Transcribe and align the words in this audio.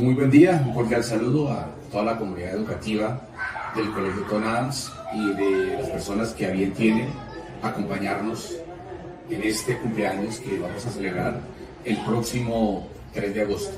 Muy 0.00 0.14
buen 0.14 0.30
día, 0.30 0.64
un 0.66 0.72
cordial 0.72 1.04
saludo 1.04 1.50
a 1.52 1.68
toda 1.92 2.04
la 2.04 2.18
comunidad 2.18 2.54
educativa 2.54 3.20
del 3.76 3.90
Colegio 3.92 4.22
Ton 4.22 4.44
Adams 4.44 4.90
y 5.12 5.26
de 5.34 5.76
las 5.78 5.90
personas 5.90 6.32
que 6.32 6.46
a 6.46 6.50
bien 6.52 6.72
tienen 6.72 7.10
acompañarnos 7.62 8.56
en 9.28 9.42
este 9.42 9.76
cumpleaños 9.76 10.40
que 10.40 10.58
vamos 10.58 10.86
a 10.86 10.90
celebrar 10.90 11.40
el 11.84 11.98
próximo 11.98 12.88
3 13.12 13.34
de 13.34 13.42
agosto. 13.42 13.72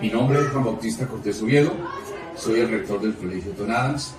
Mi 0.00 0.08
nombre 0.08 0.40
es 0.40 0.48
Juan 0.48 0.64
Bautista 0.64 1.06
Cortés 1.06 1.42
Oviedo, 1.42 1.72
soy 2.34 2.60
el 2.60 2.70
rector 2.70 3.02
del 3.02 3.14
Colegio 3.14 3.52
Ton 3.52 3.70
Adams 3.70 4.14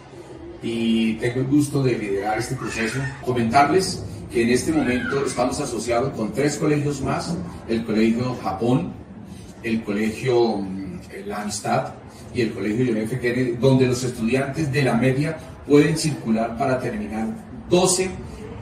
y 0.62 1.14
tengo 1.16 1.40
el 1.40 1.48
gusto 1.48 1.82
de 1.82 1.98
liderar 1.98 2.38
este 2.38 2.56
proceso. 2.56 3.00
Comentarles 3.26 4.04
que 4.32 4.44
en 4.44 4.50
este 4.50 4.72
momento 4.72 5.26
estamos 5.26 5.60
asociados 5.60 6.14
con 6.14 6.32
tres 6.34 6.58
colegios 6.58 7.02
más, 7.02 7.36
el 7.68 7.84
Colegio 7.84 8.38
Japón, 8.44 8.94
el 9.64 9.84
Colegio 9.84 10.58
mm, 10.58 10.93
La 11.26 11.42
Amistad 11.42 11.94
y 12.34 12.42
el 12.42 12.54
Colegio 12.54 12.86
John 12.88 12.98
F. 12.98 13.20
Kennedy, 13.20 13.52
donde 13.58 13.88
los 13.88 14.04
estudiantes 14.04 14.72
de 14.72 14.84
la 14.84 14.96
media 14.96 15.38
pueden 15.68 15.98
circular 15.98 16.58
para 16.58 16.80
terminar 16.80 17.28
12, 17.70 18.10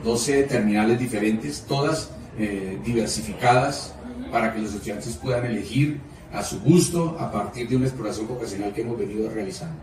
12 0.04 0.42
terminales 0.44 0.98
diferentes, 0.98 1.62
todas 1.62 2.10
eh, 2.38 2.78
diversificadas, 2.84 3.94
para 4.30 4.52
que 4.52 4.60
los 4.60 4.74
estudiantes 4.74 5.16
puedan 5.16 5.44
elegir 5.44 6.00
a 6.32 6.42
su 6.42 6.60
gusto 6.60 7.16
a 7.18 7.30
partir 7.30 7.68
de 7.68 7.76
una 7.76 7.86
exploración 7.86 8.26
vocacional 8.26 8.72
que 8.72 8.80
hemos 8.80 8.98
venido 8.98 9.28
realizando. 9.28 9.76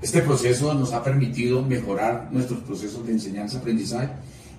Este 0.00 0.22
proceso 0.22 0.72
nos 0.74 0.92
ha 0.92 1.02
permitido 1.02 1.62
mejorar 1.62 2.28
nuestros 2.30 2.60
procesos 2.60 3.04
de 3.04 3.12
enseñanza-aprendizaje 3.12 4.10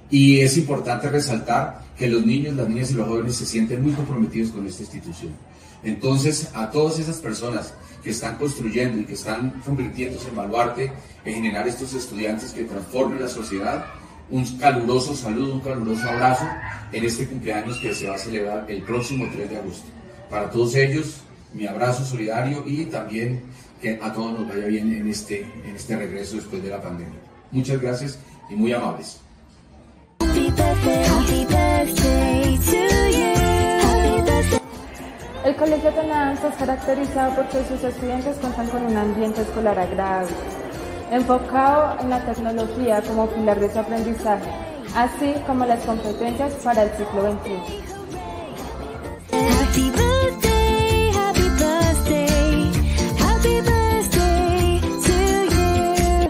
y 0.10 0.40
es 0.40 0.58
importante 0.58 1.10
resaltar 1.10 1.82
que 1.98 2.08
los 2.08 2.26
niños, 2.26 2.56
las 2.56 2.68
niñas 2.68 2.92
y 2.92 2.96
los 2.96 3.08
jóvenes 3.08 3.36
se 3.36 3.46
sienten 3.46 3.84
muy 3.84 3.94
comprometidos 3.94 4.52
con 4.52 4.66
esta 4.66 4.84
institución. 4.84 5.34
Entonces, 5.84 6.50
a 6.54 6.70
todas 6.72 7.00
esas 7.00 7.18
personas 7.18 7.74
que 8.04 8.10
están 8.10 8.38
construyendo 8.38 9.00
y 9.00 9.06
que 9.06 9.14
están 9.14 9.62
convirtiéndose 9.66 10.30
en 10.30 10.36
baluarte 10.36 10.92
en 11.26 11.36
generar 11.36 11.68
estos 11.68 11.94
estudiantes 11.94 12.52
que 12.52 12.64
transformen 12.64 13.22
la 13.22 13.28
sociedad, 13.28 13.86
un 14.30 14.46
caluroso 14.58 15.16
saludo, 15.16 15.56
un 15.56 15.60
caluroso 15.62 16.08
abrazo 16.10 16.46
en 16.92 17.04
este 17.04 17.28
cumpleaños 17.28 17.78
que 17.80 17.94
se 17.94 18.08
va 18.08 18.16
a 18.16 18.20
celebrar 18.20 18.66
el 18.70 18.84
próximo 18.84 19.28
3 19.32 19.50
de 19.50 19.58
agosto. 19.58 19.88
Para 20.30 20.50
todos 20.50 20.76
ellos, 20.76 21.22
mi 21.54 21.66
abrazo 21.66 22.06
solidario 22.06 22.64
y 22.66 22.86
también 22.86 23.42
que 23.82 24.00
a 24.02 24.14
todos 24.14 24.40
nos 24.40 24.48
vaya 24.48 24.68
bien 24.68 24.94
en 24.94 25.10
este, 25.10 25.42
en 25.66 25.76
este 25.76 25.96
regreso 25.96 26.36
después 26.36 26.62
de 26.62 26.70
la 26.70 26.82
pandemia. 26.82 27.20
Muchas 27.52 27.82
gracias 27.82 28.20
y 28.50 28.56
muy 28.56 28.72
amables. 28.74 29.20
El 35.46 35.56
Colegio 35.56 35.90
Adams 35.90 36.44
es 36.44 36.56
caracterizado 36.56 37.36
porque 37.36 37.64
sus 37.68 37.84
estudiantes 37.84 38.38
cuentan 38.38 38.68
con 38.70 38.84
un 38.86 38.98
ambiente 38.98 39.42
escolar 39.42 39.78
agradable, 39.78 40.32
enfocado 41.12 42.00
en 42.02 42.10
la 42.10 42.26
tecnología 42.26 43.02
como 43.04 43.28
pilar 43.28 43.60
de 43.60 43.72
su 43.72 43.78
aprendizaje, 43.78 44.50
así 44.96 45.36
como 45.46 45.66
las 45.66 45.86
competencias 45.86 46.54
para 46.64 46.84
el 46.84 46.90
ciclo 46.92 47.22
XXI. 47.32 47.80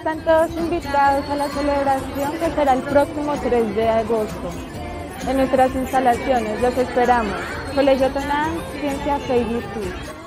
Están 0.09 0.25
todos 0.25 0.57
invitados 0.57 1.29
a 1.29 1.35
la 1.35 1.47
celebración 1.49 2.31
que 2.39 2.49
será 2.55 2.73
el 2.73 2.81
próximo 2.81 3.33
3 3.43 3.75
de 3.75 3.89
agosto. 3.89 4.49
En 5.27 5.37
nuestras 5.37 5.75
instalaciones 5.75 6.59
los 6.63 6.75
esperamos. 6.75 7.35
Colegio 7.75 8.09
Tonán, 8.09 8.53
Ciencia, 8.81 9.19
Fe 9.19 9.37
y. 9.37 10.18